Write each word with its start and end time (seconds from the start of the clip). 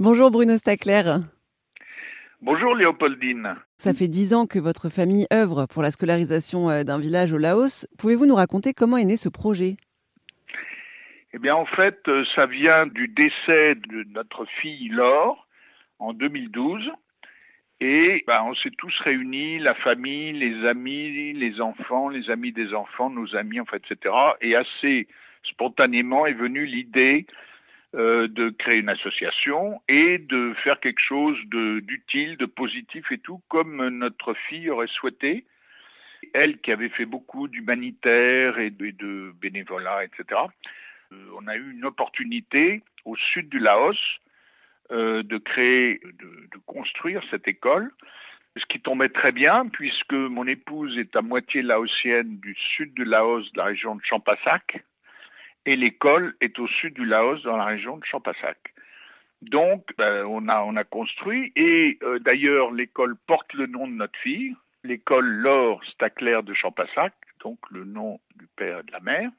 Bonjour 0.00 0.30
Bruno 0.30 0.56
Stacler. 0.56 1.02
Bonjour 2.40 2.76
Léopoldine. 2.76 3.56
Ça 3.78 3.92
fait 3.92 4.06
dix 4.06 4.32
ans 4.32 4.46
que 4.46 4.60
votre 4.60 4.90
famille 4.90 5.26
œuvre 5.32 5.66
pour 5.66 5.82
la 5.82 5.90
scolarisation 5.90 6.70
euh, 6.70 6.84
d'un 6.84 7.00
village 7.00 7.32
au 7.32 7.36
Laos. 7.36 7.88
Pouvez-vous 7.98 8.26
nous 8.26 8.36
raconter 8.36 8.74
comment 8.74 8.96
est 8.96 9.04
né 9.04 9.16
ce 9.16 9.28
projet? 9.28 9.74
Eh 11.32 11.40
bien 11.40 11.56
en 11.56 11.66
fait, 11.66 11.98
euh, 12.06 12.24
ça 12.36 12.46
vient 12.46 12.86
du 12.86 13.08
décès 13.08 13.74
de 13.74 14.04
notre 14.14 14.46
fille 14.60 14.88
Laure 14.90 15.48
en 15.98 16.12
2012. 16.12 16.92
Et 17.80 18.22
ben, 18.28 18.44
on 18.46 18.54
s'est 18.54 18.70
tous 18.78 18.94
réunis, 19.00 19.58
la 19.58 19.74
famille, 19.74 20.32
les 20.32 20.64
amis, 20.64 21.32
les 21.32 21.60
enfants, 21.60 22.08
les 22.08 22.30
amis 22.30 22.52
des 22.52 22.72
enfants, 22.72 23.10
nos 23.10 23.34
amis, 23.34 23.58
en 23.58 23.64
fait, 23.64 23.82
etc. 23.90 24.14
Et 24.42 24.54
assez 24.54 25.08
spontanément 25.42 26.24
est 26.24 26.34
venue 26.34 26.66
l'idée 26.66 27.26
euh, 27.94 28.28
de 28.28 28.50
créer 28.50 28.80
une 28.80 28.90
association 28.90 29.80
et 29.88 30.18
de 30.18 30.52
faire 30.62 30.78
quelque 30.78 31.00
chose 31.00 31.38
d'utile, 31.46 32.36
de, 32.36 32.44
positif 32.44 33.10
et 33.10 33.16
tout, 33.16 33.40
comme 33.48 33.88
notre 33.88 34.34
fille 34.34 34.68
aurait 34.68 34.88
souhaité. 34.88 35.46
Elle 36.34 36.58
qui 36.58 36.70
avait 36.70 36.90
fait 36.90 37.06
beaucoup 37.06 37.48
d'humanitaire 37.48 38.58
et 38.58 38.68
de, 38.68 39.32
bénévolat, 39.40 40.04
etc. 40.04 40.40
Euh, 41.12 41.16
on 41.40 41.46
a 41.46 41.56
eu 41.56 41.70
une 41.72 41.86
opportunité 41.86 42.82
au 43.06 43.16
sud 43.16 43.48
du 43.48 43.58
Laos 43.58 43.96
euh, 44.90 45.22
de 45.22 45.38
créer, 45.38 46.00
de, 46.02 46.58
construire 46.66 47.22
cette 47.30 47.48
école 47.48 47.90
ce 48.58 48.66
qui 48.66 48.80
tombait 48.80 49.08
très 49.08 49.32
bien 49.32 49.66
puisque 49.66 50.12
mon 50.12 50.46
épouse 50.46 50.98
est 50.98 51.16
à 51.16 51.22
moitié 51.22 51.62
laotienne 51.62 52.38
du 52.40 52.54
sud 52.54 52.92
du 52.92 53.04
Laos, 53.04 53.50
de 53.52 53.58
la 53.58 53.64
région 53.64 53.94
de 53.94 54.02
Champasak, 54.04 54.84
et 55.66 55.76
l'école 55.76 56.34
est 56.40 56.58
au 56.58 56.66
sud 56.66 56.94
du 56.94 57.04
Laos, 57.04 57.42
dans 57.42 57.56
la 57.56 57.64
région 57.64 57.96
de 57.96 58.04
Champasak. 58.04 58.74
Donc, 59.42 59.86
ben, 59.96 60.24
on, 60.26 60.48
a, 60.48 60.62
on 60.62 60.76
a 60.76 60.84
construit, 60.84 61.52
et 61.54 61.98
euh, 62.02 62.18
d'ailleurs, 62.18 62.72
l'école 62.72 63.16
porte 63.26 63.52
le 63.54 63.66
nom 63.66 63.86
de 63.86 63.92
notre 63.92 64.18
fille, 64.18 64.56
l'école 64.82 65.26
Laure 65.26 65.84
Stacler 65.92 66.40
de 66.42 66.54
Champasak, 66.54 67.12
donc 67.40 67.58
le 67.70 67.84
nom 67.84 68.18
du 68.36 68.46
père 68.56 68.80
et 68.80 68.82
de 68.82 68.92
la 68.92 69.00
mère. 69.00 69.30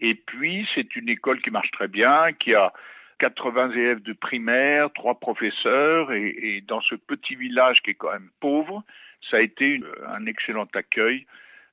Et 0.00 0.14
puis, 0.14 0.68
c'est 0.74 0.94
une 0.96 1.08
école 1.08 1.40
qui 1.40 1.50
marche 1.50 1.70
très 1.70 1.88
bien, 1.88 2.32
qui 2.32 2.54
a 2.54 2.72
80 3.18 3.70
élèves 3.70 4.02
de 4.02 4.12
primaire, 4.12 4.92
trois 4.92 5.18
professeurs, 5.18 6.12
et, 6.12 6.28
et 6.40 6.60
dans 6.60 6.80
ce 6.82 6.94
petit 6.94 7.34
village 7.34 7.80
qui 7.82 7.90
est 7.90 7.94
quand 7.94 8.12
même 8.12 8.30
pauvre, 8.40 8.84
ça 9.30 9.38
a 9.38 9.40
été 9.40 9.80
un 10.06 10.26
excellent 10.26 10.68
accueil 10.74 11.26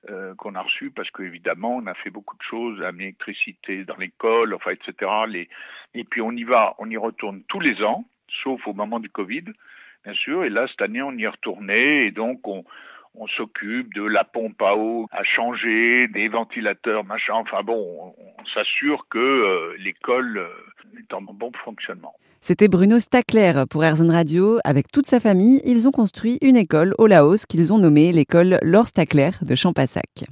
euh, 0.09 0.35
qu'on 0.35 0.55
a 0.55 0.61
reçu 0.61 0.91
parce 0.91 1.09
qu'évidemment 1.11 1.77
on 1.77 1.87
a 1.87 1.93
fait 1.93 2.09
beaucoup 2.09 2.37
de 2.37 2.43
choses, 2.43 2.81
amener 2.81 3.05
l'électricité 3.05 3.83
dans 3.85 3.97
l'école, 3.97 4.53
enfin 4.53 4.71
etc. 4.71 5.11
Les... 5.27 5.49
Et 5.93 6.03
puis 6.03 6.21
on 6.21 6.31
y 6.31 6.43
va, 6.43 6.75
on 6.79 6.89
y 6.89 6.97
retourne 6.97 7.43
tous 7.47 7.59
les 7.59 7.83
ans, 7.83 8.05
sauf 8.43 8.65
au 8.67 8.73
moment 8.73 8.99
du 8.99 9.09
Covid, 9.09 9.45
bien 10.03 10.13
sûr. 10.13 10.43
Et 10.43 10.49
là 10.49 10.67
cette 10.67 10.81
année 10.81 11.01
on 11.01 11.13
y 11.13 11.27
retourné 11.27 12.05
et 12.05 12.11
donc 12.11 12.47
on, 12.47 12.63
on 13.15 13.27
s'occupe 13.27 13.93
de 13.93 14.03
la 14.03 14.23
pompe 14.23 14.61
à 14.61 14.75
eau 14.75 15.07
à 15.11 15.23
changer, 15.23 16.07
des 16.09 16.27
ventilateurs, 16.27 17.03
machin. 17.03 17.35
Enfin 17.35 17.63
bon, 17.63 18.13
on, 18.17 18.45
s'assure 18.53 19.07
que 19.09 19.17
euh, 19.17 19.75
l'école 19.79 20.47
est 21.09 21.13
en 21.13 21.21
bon 21.21 21.51
fonctionnement. 21.63 22.13
C'était 22.41 22.67
Bruno 22.67 22.99
Stacler 22.99 23.63
pour 23.69 23.83
Airzone 23.83 24.11
Radio. 24.11 24.59
Avec 24.63 24.91
toute 24.91 25.07
sa 25.07 25.19
famille, 25.19 25.61
ils 25.65 25.87
ont 25.87 25.91
construit 25.91 26.37
une 26.41 26.55
école 26.55 26.93
au 26.97 27.07
Laos 27.07 27.45
qu'ils 27.45 27.73
ont 27.73 27.79
nommée 27.79 28.11
l'école 28.11 28.59
Laure 28.61 28.87
Stacler 28.87 29.31
de 29.41 29.55
Champassac. 29.55 30.25